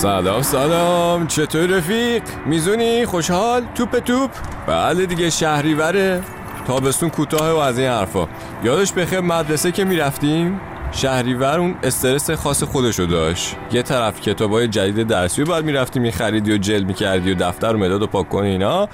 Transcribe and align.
سلام 0.00 0.42
سلام. 0.42 1.26
چطور 1.26 1.66
رفیق؟ 1.66 2.22
میزونی؟ 2.46 3.06
خوشحال؟ 3.06 3.62
توپ 3.74 3.98
توپ؟ 3.98 4.30
بله 4.66 5.06
دیگه 5.06 5.30
شهریوره. 5.30 6.22
تابستون 6.66 7.10
کوتاه 7.10 7.52
و 7.52 7.56
از 7.56 7.78
این 7.78 7.88
حرفا. 7.88 8.28
یادش 8.64 8.92
بخیر 8.92 9.20
مدرسه 9.20 9.72
که 9.72 9.84
می‌رفتیم؟ 9.84 10.60
شهریور 10.92 11.58
اون 11.58 11.74
استرس 11.82 12.30
خاص 12.30 12.62
خودشو 12.62 13.04
داشت. 13.04 13.56
یه 13.72 13.82
طرف 13.82 14.20
کتابای 14.20 14.68
جدید 14.68 15.06
درسی 15.06 15.44
باید 15.44 15.64
می‌رفتی 15.64 16.00
میخریدی 16.00 16.52
و 16.52 16.58
جل 16.58 16.82
می‌کردی 16.82 17.32
و 17.32 17.34
دفتر 17.34 17.74
و 17.74 17.78
مداد 17.78 18.02
و 18.02 18.06
پاک 18.06 18.28
کنی 18.28 18.48
اینا. 18.48 18.88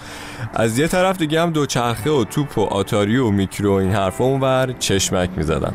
از 0.54 0.78
یه 0.78 0.88
طرف 0.88 1.18
دیگه 1.18 1.42
هم 1.42 1.50
دوچرخه 1.50 2.10
و 2.10 2.24
توپ 2.24 2.58
و 2.58 2.60
آتاری 2.60 3.16
و 3.16 3.30
میکرو 3.30 3.72
این 3.72 3.92
حرفا 3.92 4.24
اونور 4.24 4.74
چشمک 4.78 5.30
می‌زدم 5.36 5.74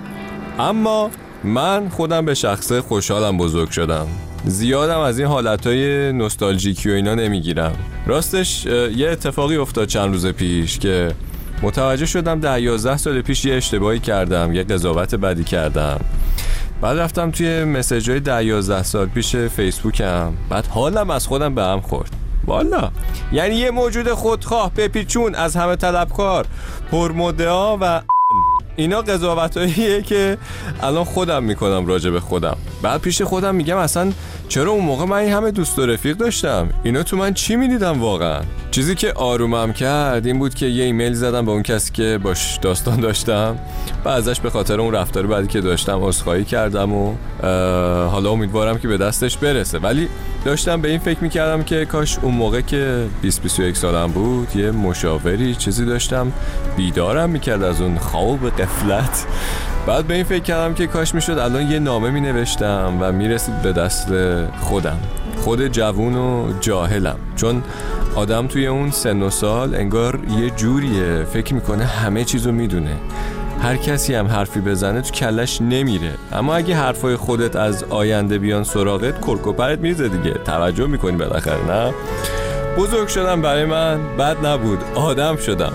اما 0.59 1.09
من 1.43 1.89
خودم 1.89 2.25
به 2.25 2.34
شخصه 2.34 2.82
خوشحالم 2.82 3.38
بزرگ 3.38 3.70
شدم. 3.70 4.07
زیادم 4.46 5.00
از 5.00 5.20
این 5.20 5.28
حالتهای 5.28 6.14
نوستالژیکی 6.14 6.89
و 6.89 6.93
اینا 6.93 7.15
نمی‌گیرم. 7.15 7.75
راستش 8.06 8.65
یه 8.96 9.10
اتفاقی 9.10 9.57
افتاد 9.57 9.88
چند 9.88 10.11
روز 10.11 10.28
پیش 10.28 10.79
که 10.79 11.11
متوجه 11.61 12.06
شدم 12.06 12.39
ده 12.39 12.62
یازده 12.62 12.98
سال 12.98 13.21
پیش 13.21 13.46
یه 13.46 13.56
اشتباهی 13.56 14.00
کردم 14.00 14.54
یه 14.54 14.64
قضاوت 14.64 15.15
بدی 15.15 15.43
کردم. 15.43 16.00
بعد 16.82 16.98
رفتم 16.98 17.32
توی 17.32 17.64
مسیج 17.64 18.10
های 18.10 18.20
ده 18.20 18.46
یازده 18.46 18.84
سال 18.84 19.06
پیش 19.06 19.36
فیسبوکم. 19.36 20.34
بعد 20.50 20.68
حالم 20.68 21.10
از 21.10 21.28
خودم 21.28 21.56
به 21.56 21.64
هم 21.64 21.82
خورد. 21.82 22.10
والا. 22.46 22.92
یعنی 23.32 23.56
یه 23.56 23.71
موجود 23.71 24.10
خودخواه 24.14 24.71
بپیچون 24.73 25.36
از 25.36 25.56
همه 25.56 25.76
طلبکار 25.76 26.46
پرمدعا 26.92 27.78
و 27.82 28.01
اینا 28.82 29.02
قضاوتاییه 29.02 30.02
که 30.02 30.38
الان 30.82 31.04
خودم 31.04 31.44
می‌کنم 31.44 31.86
راجع 31.86 32.09
به 32.09 32.20
خودم. 32.20 32.58
بعد 32.81 33.02
پیش 33.02 33.22
خودم 33.22 33.56
میگم 33.56 33.78
اصلا 33.78 34.12
چرا 34.48 34.72
اون 34.72 34.86
موقع 34.86 35.06
من 35.06 35.17
این 35.17 35.34
همه 35.34 35.52
دوست 35.52 35.80
و 35.80 35.86
رفیق 35.86 36.17
داشتم؟ 36.17 36.70
اینا 36.84 37.04
تو 37.04 37.18
من 37.18 37.34
چی 37.34 37.56
می‌دیدم 37.56 38.02
واقعا؟ 38.02 38.42
چیزی 38.72 38.95
که 38.95 39.14
آرومم 39.14 39.73
کرد 39.73 40.25
این 40.25 40.39
بود 40.39 40.53
که 40.53 40.66
یه 40.66 40.83
ایمیل 40.83 41.14
زدم 41.14 41.45
به 41.45 41.52
اون 41.52 41.64
کسی 41.64 41.91
که 41.94 42.19
باش 42.23 42.58
داستان 42.61 43.00
داشتم 43.00 43.58
و 44.05 44.09
ازش 44.09 44.39
به 44.39 44.50
خاطر 44.50 44.81
اون 44.81 44.94
رفتار 44.94 45.27
بعدی 45.27 45.47
که 45.47 45.61
داشتم 45.61 46.00
عذرخواهی 46.03 46.45
کردم 46.45 46.94
و 46.94 47.16
حالا 48.08 48.30
امیدوارم 48.30 48.77
که 48.77 48.88
به 48.88 48.97
دستش 48.97 49.38
برسه. 49.38 49.80
ولی 49.80 50.08
داشتم 50.45 50.81
به 50.81 50.89
این 50.89 50.99
فکر 50.99 51.17
می‌کردم 51.22 51.64
که 51.64 51.86
کاش 51.86 52.19
اون 52.22 52.33
موقع 52.33 52.61
که 52.61 53.05
20 53.22 53.44
21 53.44 53.77
سالم 53.77 54.11
بود 54.11 54.55
یه 54.55 54.72
مشاوری 54.72 55.55
چیزی 55.55 55.86
داشتم 55.86 56.31
بیدارم 56.77 57.30
می‌کرد 57.30 57.64
از 57.64 57.81
اون 57.81 57.97
خواب 57.97 58.49
قفلت 58.49 59.25
بعد 59.88 60.05
به 60.05 60.14
این 60.14 60.23
فکر 60.23 60.44
کردم 60.44 60.73
که 60.73 60.88
کاش 60.88 61.16
می‌شد 61.16 61.38
الان 61.38 61.72
یه 61.72 61.80
نامه 61.80 62.09
می 62.09 62.22
نوشتم 62.22 62.97
و 63.02 63.11
می‌رسید 63.11 63.61
به 63.61 63.72
دست 63.72 64.08
خودم. 64.61 64.99
خود 65.38 65.67
جوون 65.67 66.16
و 66.16 66.53
جاهلم. 66.59 67.16
چون 67.36 67.64
آدم 68.16 68.48
توی 68.48 68.67
اون 68.67 68.92
سن 68.92 69.22
و 69.22 69.30
سال 69.30 69.76
انگار 69.76 70.20
یه 70.40 70.50
جوریه. 70.50 71.23
فکر 71.23 71.54
می‌کنه 71.54 71.86
همه 71.86 72.23
چیزو 72.23 72.52
می‌دونه. 72.52 72.95
هر 73.62 73.76
کسی 73.76 74.14
هم 74.14 74.28
حرفی 74.28 74.62
بزنه 74.62 75.02
تو 75.02 75.12
کلش 75.12 75.62
نمیره. 75.62 76.12
اما 76.32 76.56
اگه 76.56 76.76
حرفای 76.76 77.16
خودت 77.16 77.56
از 77.56 77.84
آینده 77.84 78.38
بیان 78.38 78.64
سراغت 78.64 79.22
کرکوپرت 79.22 79.80
میریزه 79.80 80.08
دیگه. 80.08 80.34
توجه 80.34 80.88
می‌کنی 80.88 81.17
بالاخره 81.17 81.67
نه؟ 81.67 81.94
بزرگ 82.78 83.08
شدم 83.08 83.42
برای 83.42 83.66
من. 83.66 84.00
بد 84.17 84.45
نبود. 84.45 84.80
آدم 84.95 85.36
شدم. 85.36 85.73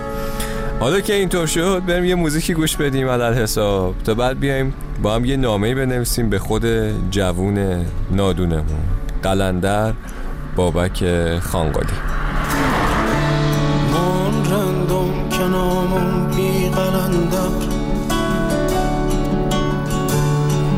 حالا 0.81 1.01
که 1.01 1.15
اینطور 1.15 1.47
شد 1.47 1.83
بریم 1.87 2.05
یه 2.05 2.15
موزیکی 2.15 2.55
گوش 2.55 2.77
بدیم 2.77 3.09
علال 3.09 3.35
حساب. 3.35 3.95
تا 4.05 4.15
بعد 4.15 4.41
بیایم 4.41 4.75
با 5.03 5.15
هم 5.15 5.25
یه 5.25 5.37
نامه‌ای 5.37 5.75
بنویسیم 5.75 6.31
به 6.31 6.39
خود 6.39 6.65
جوون 7.11 7.85
نادونمون. 8.11 8.83
قلندر 9.23 9.93
بابک 10.57 11.05
خانقالی. 11.41 12.16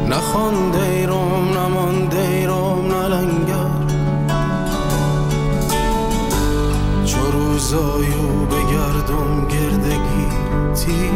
نخوانده 0.09 0.83
ایرم 0.83 1.59
نمانده 1.59 2.19
ایرم 2.19 2.87
نلنگر 2.93 3.87
چو 7.05 7.19
روزایو 7.33 8.47
بگردم 8.47 9.49
گردگی 9.49 10.29
تی 10.75 11.11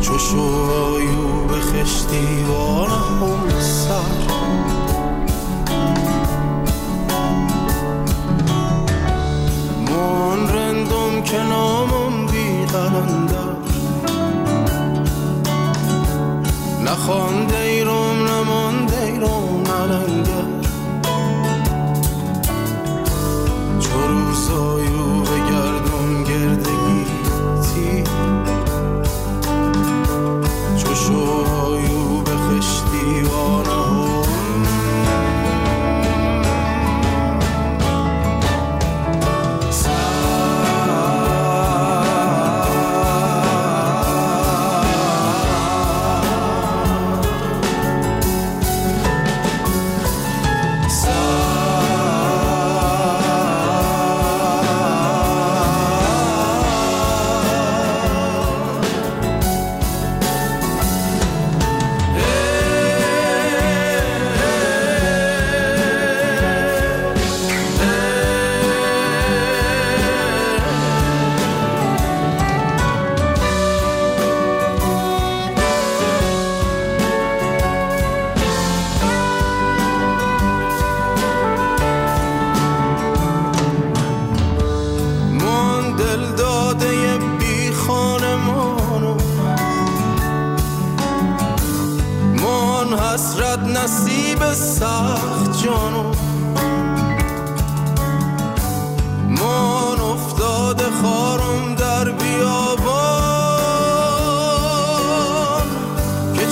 چو 0.00 0.18
شوایو 0.18 1.46
به 1.48 1.60
خشتی 1.60 2.44
وارم 2.48 3.60
سر. 3.60 4.16
من 9.90 10.48
رندم 10.48 11.22
که 11.24 11.42
نامم 11.42 12.26
بی 12.26 12.66
قلندر. 12.66 13.35
gewoon 17.06 17.46
de 17.46 17.65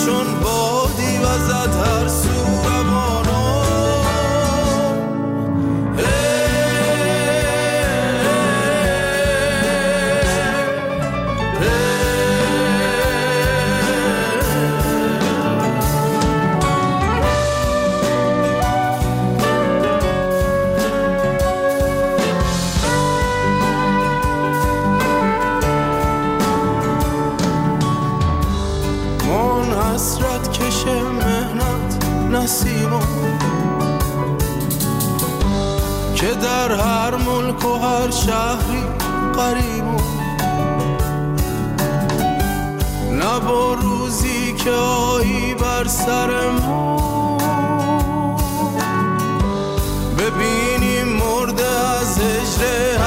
که 0.04 0.10
چون 0.10 0.63
نسیما 32.44 33.00
که 36.14 36.26
در 36.26 36.72
هر 36.72 37.16
ملک 37.16 37.64
و 37.64 37.74
هر 37.78 38.10
شهری 38.10 38.82
قریمو 39.36 40.00
نه 43.10 43.40
با 43.40 43.74
روزی 43.74 44.52
که 44.52 44.70
آیی 44.70 45.54
بر 45.54 45.84
سر 45.88 46.50
ما. 46.50 47.38
ببینیم 50.18 51.06
مرده 51.06 51.66
از 52.00 52.18
هجر 52.18 52.98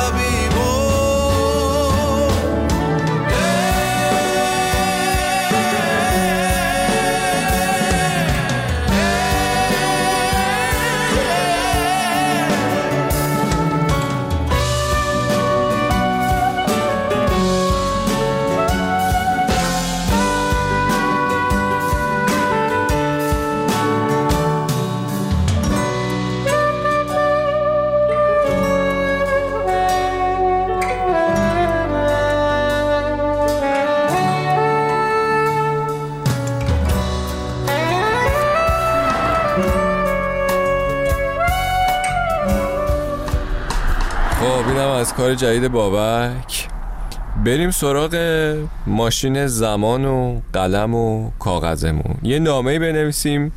کار 45.17 45.35
جدید 45.35 45.67
بابک. 45.67 46.67
بریم 47.45 47.71
سراغ 47.71 48.15
ماشین 48.87 49.47
زمان 49.47 50.05
و 50.05 50.41
قلم 50.53 50.95
و 50.95 51.31
کاغذمون. 51.39 52.15
یه 52.23 52.39
نامه 52.39 52.79
بنویسیم 52.79 53.51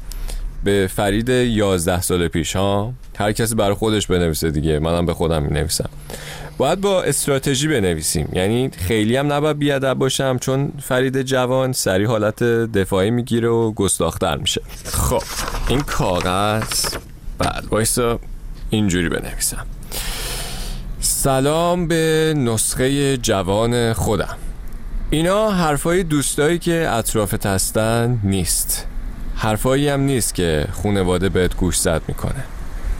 به 0.64 0.90
فرید 0.94 1.28
11 1.28 2.00
سال 2.00 2.28
پیش 2.28 2.56
ها؟ 2.56 2.92
هر 3.18 3.32
کسی 3.32 3.54
برای 3.54 3.74
خودش 3.74 4.06
بنویسه 4.06 4.50
دیگه 4.50 4.78
منم 4.78 5.06
به 5.06 5.14
خودم 5.14 5.42
می 5.42 5.54
نویسم 5.54 5.88
باید 6.58 6.80
با 6.80 7.02
استراتژی 7.02 7.68
بنویسیم. 7.68 8.28
یعنی 8.32 8.70
خیلی 8.76 9.16
هم 9.16 9.32
نباید 9.32 9.58
بیادب 9.58 9.94
باشم 9.94 10.38
چون 10.38 10.72
فرید 10.82 11.22
جوان 11.22 11.72
سری 11.72 12.04
حالت 12.04 12.42
دفاعی 12.42 13.10
می‌گیره 13.10 13.48
و 13.48 13.72
گستاختر 13.72 14.36
میشه. 14.36 14.60
خب 14.84 15.22
این 15.68 15.80
کاغذ 15.80 16.94
بعد 17.38 17.64
وایسا 17.70 18.18
اینجوری 18.70 19.08
بنویسم. 19.08 19.66
سلام 21.02 21.88
به 21.88 22.34
نسخه 22.36 23.16
جوان 23.16 23.92
خودم. 23.92 24.36
اینا 25.10 25.50
حرفای 25.50 26.02
دوستایی 26.02 26.58
که 26.58 26.88
اطرافت 26.90 27.46
هستن 27.46 28.18
نیست. 28.24 28.86
حرفایی 29.36 29.88
هم 29.88 30.00
نیست 30.00 30.34
که 30.34 30.66
خونواده 30.72 31.28
بهت 31.28 31.56
گوش 31.56 31.78
زد 31.78 32.02
می‌کنه. 32.08 32.44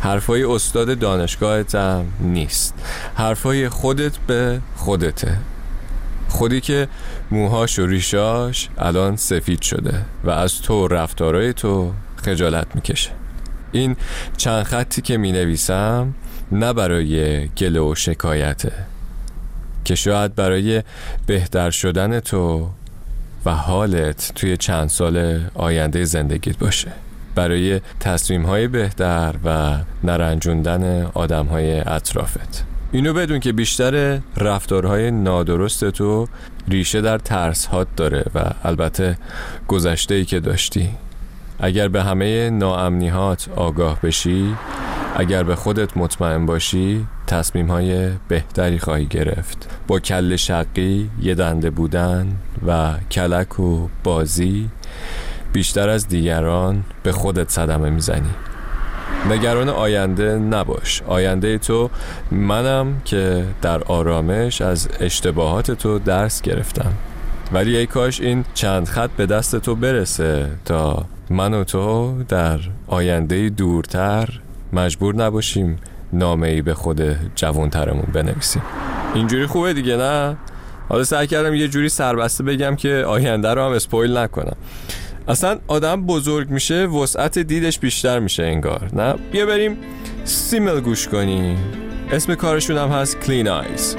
حرفای 0.01 0.45
استاد 0.45 0.99
دانشگاهت 0.99 1.75
هم 1.75 2.05
نیست. 2.21 2.75
حرفای 3.15 3.69
خودت 3.69 4.17
به 4.27 4.61
خودته. 4.77 5.37
خودی 6.29 6.61
که 6.61 6.89
موهاش 7.31 7.79
و 7.79 7.87
ریشاش 7.87 8.69
الان 8.79 9.17
سفید 9.17 9.63
شده 9.63 9.95
و 10.25 10.31
از 10.31 10.63
تو 10.63 10.89
رفتارای 10.89 11.53
تو 11.53 11.93
خجالت 12.25 12.67
می‌کشه. 12.75 13.11
این 13.73 13.97
چند 14.37 14.63
خطی 14.63 15.03
که 15.03 15.17
می 15.17 15.33
نویسم 15.33 16.15
نه 16.53 16.73
برای 16.73 17.49
گله 17.49 17.81
و 17.81 17.95
شکایته 17.95 18.73
که 19.85 19.95
شاید 19.95 20.35
برای 20.35 20.83
بهتر 21.27 21.71
شدن 21.71 22.21
تو 22.21 22.69
و 23.45 23.51
حالت 23.51 24.33
توی 24.35 24.57
چند 24.57 24.89
سال 24.89 25.41
آینده 25.55 26.05
زندگیت 26.05 26.59
باشه. 26.59 26.93
برای 27.35 27.81
تصمیم 28.01 28.47
های 28.47 28.69
بهتر 28.69 29.35
و 29.45 29.79
نرنجوندن 30.05 31.11
آدم 31.15 31.47
های 31.47 31.81
اطرافت. 31.81 32.65
اینو 32.93 33.13
بدون 33.13 33.41
که 33.41 33.53
بیشتر 33.53 34.21
رفتارهای 34.37 35.11
نادرست 35.11 35.91
تو 35.91 36.29
ریشه 36.69 37.01
در 37.01 37.19
ترس 37.19 37.67
هات 37.67 37.89
داره 37.97 38.25
و 38.35 38.51
البته 38.65 39.19
گذشته 39.69 40.15
ای 40.15 40.25
که 40.25 40.41
داشتی. 40.41 40.89
اگر 41.59 41.89
به 41.89 42.03
همه 42.03 42.51
ناامنیهات 42.51 43.49
آگاه 43.57 44.01
بشی 44.01 44.57
اگر 45.21 45.43
به 45.43 45.57
خودت 45.57 45.97
مطمئن 45.97 46.47
باشی 46.47 47.07
تصمیم 47.27 47.71
های 47.71 48.11
بهتری 48.29 48.79
خواهی 48.79 49.07
گرفت. 49.07 49.71
با 49.87 50.01
کل 50.01 50.37
شقی 50.37 51.11
یه 51.23 51.35
دنده 51.35 51.71
بودن 51.71 52.37
و 52.67 52.95
کلک 53.11 53.61
و 53.61 53.89
بازی 54.05 54.69
بیشتر 55.53 55.89
از 55.89 56.09
دیگران 56.09 56.85
به 57.03 57.13
خودت 57.13 57.51
صدمه 57.51 57.91
می‌زنی. 57.91 58.31
نگران 59.31 59.69
آینده 59.69 60.39
نباش. 60.39 61.03
آینده 61.07 61.59
تو 61.59 61.91
منم 62.31 63.01
که 63.05 63.45
در 63.63 63.83
آرامش 63.83 64.61
از 64.61 64.89
اشتباهات 65.01 65.71
تو 65.71 65.99
درس 65.99 66.43
گرفتم. 66.43 66.93
ولی 67.53 67.77
ای 67.77 67.87
کاش 67.87 68.21
این 68.21 68.45
چند 68.55 68.89
خط 68.89 69.11
به 69.11 69.27
دست 69.27 69.57
تو 69.57 69.75
برسه 69.75 70.47
تا 70.65 71.05
من 71.31 71.55
و 71.55 71.65
تو 71.65 72.15
در 72.29 72.59
آینده 72.87 73.49
دورتر 73.49 74.41
مجبور 74.73 75.15
نباشیم 75.15 75.77
نامه 76.13 76.49
ای 76.49 76.63
به 76.63 76.75
خود 76.75 77.03
جوانترمون 77.35 78.07
بنویسیم. 78.13 78.63
اینجوری 79.15 79.47
خوبه 79.47 79.73
دیگه 79.73 79.97
نه؟ 79.97 80.37
حالا 80.89 81.05
سعی 81.05 81.27
کردم 81.27 81.55
یه 81.55 81.69
جوری 81.69 81.89
سربسته 81.89 82.45
بگم 82.45 82.77
که 82.77 83.05
آینده 83.09 83.55
رو 83.55 83.63
هم 83.63 83.73
اسپویل 83.73 84.17
نکنم. 84.17 84.57
اصلا 85.29 85.59
آدم 85.67 86.07
بزرگ 86.07 86.51
میشه 86.51 86.87
وسعت 86.87 87.39
دیدش 87.39 87.79
بیشتر 87.79 88.19
میشه 88.19 88.43
انگار 88.43 88.91
نه؟ 88.93 89.15
بیا 89.33 89.47
بریم 89.47 89.77
سیمل 90.25 90.81
گوش 90.81 91.09
کنیم. 91.09 91.59
اسم 92.13 92.35
کارشون 92.35 92.79
هم 92.79 92.89
هست 92.89 93.21
کلین 93.21 93.49
آیز 93.49 93.97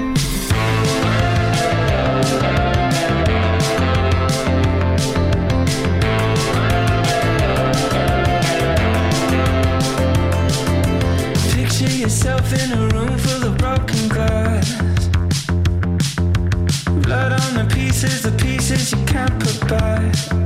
the 18.22 18.30
pieces, 18.32 18.92
you 18.92 19.04
can't 19.04 19.32
put 19.40 19.68
back. 19.68 20.41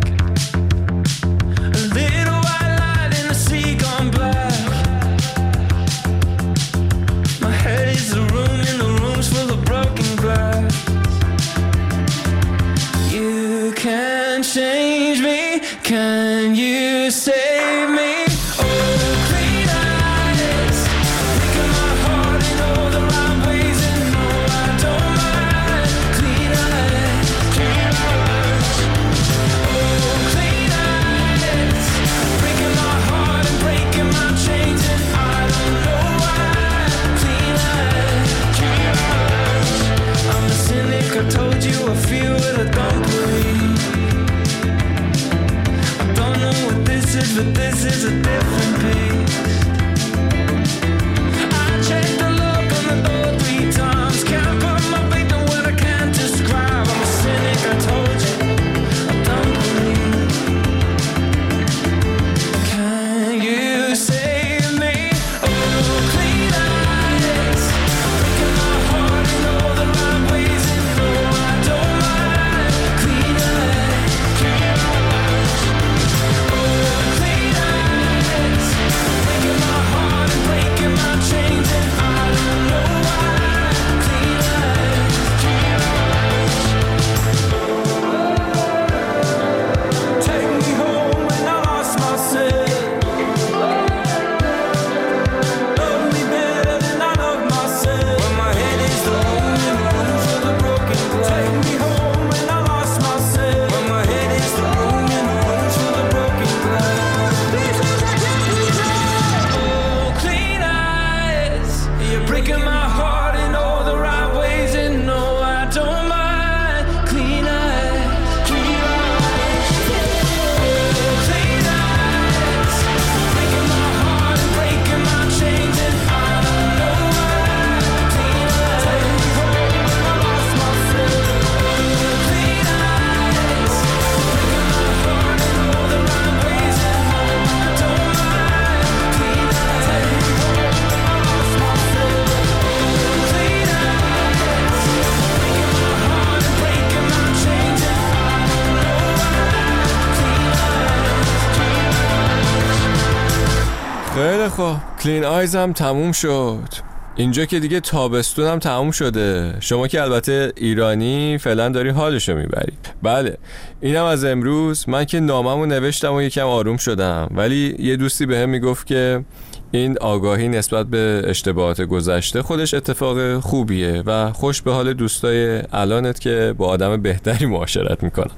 کلین 155.06 155.24
آیزم 155.24 155.72
تموم 155.72 156.12
شد. 156.12 156.68
اینجا 157.16 157.44
که 157.44 157.60
دیگه 157.60 157.80
تابستون 157.80 158.46
هم 158.46 158.58
تموم 158.58 158.90
شده. 158.90 159.54
شما 159.60 159.88
که 159.88 160.02
البته 160.02 160.52
ایرانی 160.56 161.38
فعلا 161.38 161.68
داری 161.68 161.88
حالشو 161.88 162.34
می‌بری. 162.34 162.72
بله 163.02 163.36
اینم 163.80 164.04
از 164.04 164.24
امروز. 164.24 164.88
من 164.88 165.04
که 165.04 165.20
ناممو 165.20 165.66
نوشتم 165.66 166.14
و 166.14 166.22
یکم 166.22 166.46
آروم 166.46 166.76
شدم. 166.76 167.28
ولی 167.30 167.76
یه 167.78 167.96
دوستی 167.96 168.26
به 168.26 168.38
هم 168.38 168.48
می‌گفت 168.48 168.86
که 168.86 169.24
این 169.70 169.98
آگاهی 169.98 170.48
نسبت 170.48 170.86
به 170.86 171.22
اشتباهات 171.24 171.80
گذشته 171.80 172.42
خودش 172.42 172.74
اتفاق 172.74 173.40
خوبیه 173.40 174.02
و 174.06 174.32
خوش 174.32 174.62
به 174.62 174.72
حال 174.72 174.92
دوستای 174.92 175.62
الانت 175.72 176.20
که 176.20 176.54
با 176.58 176.66
آدم 176.66 177.02
بهتری 177.02 177.46
معاشرت 177.46 178.02
می‌کنن. 178.02 178.34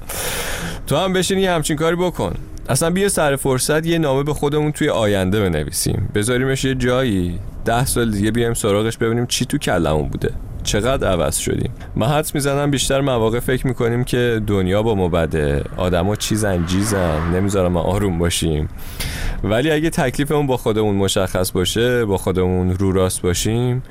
تو 0.87 0.95
هم 0.95 1.13
بشینی 1.13 1.45
همچین 1.45 1.77
کاری 1.77 1.95
بکن. 1.95 2.35
اصلا 2.69 2.89
بیا 2.89 3.09
سر 3.09 3.35
فرصت 3.35 3.85
یه 3.85 3.97
نامه 3.97 4.23
به 4.23 4.33
خودمون 4.33 4.71
توی 4.71 4.89
آینده 4.89 5.39
بنویسیم. 5.39 6.09
بذاریمش 6.15 6.65
یه 6.65 6.75
جایی. 6.75 7.39
ده 7.65 7.85
سال 7.85 8.11
دیگه 8.11 8.31
بیایم 8.31 8.53
سراغش 8.53 8.97
ببینیم 8.97 9.25
چی 9.25 9.45
تو 9.45 9.57
کلمون 9.57 10.09
بوده. 10.09 10.29
چقدر 10.63 11.07
عوض 11.07 11.37
شدیم. 11.37 11.71
من 11.95 12.07
حدس 12.07 12.35
می‌زنم 12.35 12.71
بیشتر 12.71 13.01
مواقع 13.01 13.39
فکر 13.39 13.67
می‌کنیم 13.67 14.03
که 14.03 14.41
دنیا 14.47 14.83
با 14.83 14.95
ما 14.95 15.07
بده. 15.09 15.63
آدما 15.77 16.15
چیزن 16.15 16.65
جیزن 16.65 17.35
نمی‌ذارم 17.35 17.77
آروم 17.77 18.17
باشیم. 18.17 18.69
ولی 19.43 19.71
اگه 19.71 19.89
تکلیفمون 19.89 20.47
با 20.47 20.57
خودمون 20.57 20.95
مشخص 20.95 21.51
باشه 21.51 22.05
با 22.05 22.17
خودمون 22.17 22.71
رو 22.71 22.91
راست 22.91 23.21
باشیم 23.21 23.83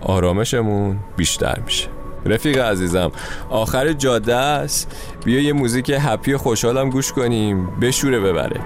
آرامشمون 0.00 0.96
بیشتر 1.16 1.58
میشه. 1.64 1.88
رفیق 2.26 2.58
عزیزم 2.58 3.12
آخر 3.50 3.92
جاده 3.92 4.34
است 4.34 4.96
بیا 5.24 5.40
یه 5.40 5.52
موزیک 5.52 5.92
هپی 6.00 6.36
خوشحالم 6.36 6.90
گوش 6.90 7.12
کنیم 7.12 7.66
بشوره 7.80 8.20
ببره 8.20 8.60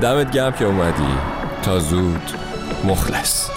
دمت 0.00 0.30
گرم 0.30 0.52
که 0.52 0.64
اومدی 0.64 1.02
تا 1.62 1.78
زود 1.78 2.22
مخلص. 2.84 3.48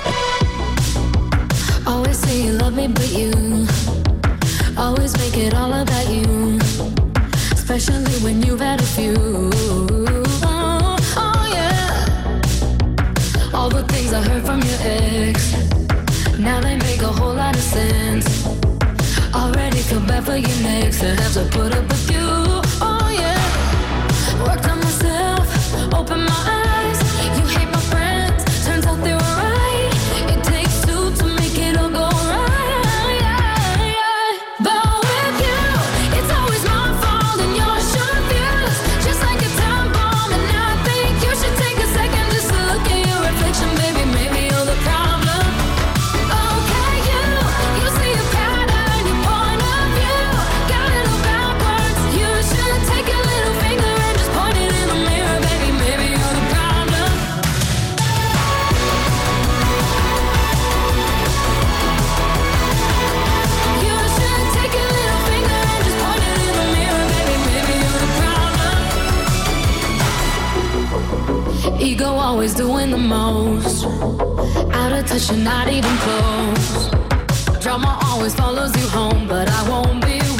Oh, 10.44 10.98
oh. 11.18 11.42
All 13.54 13.70
the 13.70 13.84
things 13.84 14.12
I 14.14 14.22
heard 14.28 14.44
from 14.46 14.60
your 14.70 14.80
ex. 14.82 15.38
Now 16.40 16.60
they 16.62 16.78
make 16.78 17.02
a 17.02 17.08
whole 17.08 17.36
lot 17.36 17.56
of 17.56 17.62
sense. 17.62 18.01
Feel 19.92 20.00
bad 20.08 20.24
for 20.24 20.38
you 20.38 20.64
next 20.64 21.02
to 21.02 21.08
have 21.08 21.34
to 21.34 21.44
put 21.52 21.76
up 21.76 21.86
with 21.90 22.12
you. 22.12 22.51
Always 72.42 72.56
doing 72.56 72.90
the 72.90 72.98
most. 72.98 73.86
Out 74.74 74.92
of 74.92 75.06
touch, 75.06 75.30
you're 75.30 75.38
not 75.38 75.68
even 75.68 75.96
close. 75.98 76.90
Drama 77.62 78.00
always 78.06 78.34
follows 78.34 78.76
you 78.82 78.88
home, 78.88 79.28
but 79.28 79.48
I 79.48 79.70
won't 79.70 80.04
be 80.04 80.31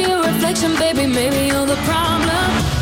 your 0.00 0.22
reflection, 0.22 0.74
baby. 0.76 1.06
Maybe 1.06 1.46
you're 1.46 1.66
the 1.66 1.76
problem. 1.84 2.77